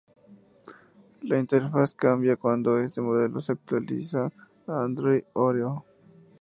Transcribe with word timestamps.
La 1.21 1.37
interfaz 1.37 1.93
cambia 1.93 2.35
cuando 2.35 2.79
este 2.79 3.01
modelo 3.01 3.39
se 3.39 3.51
actualiza 3.51 4.31
a 4.65 4.83
Android 4.85 5.21
Oreo. 5.33 5.85